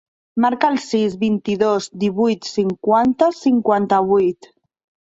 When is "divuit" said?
2.05-2.51